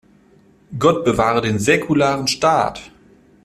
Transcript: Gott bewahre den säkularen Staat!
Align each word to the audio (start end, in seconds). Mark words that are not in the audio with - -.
Gott 0.79 1.05
bewahre 1.05 1.41
den 1.43 1.59
säkularen 1.59 2.25
Staat! 2.27 2.89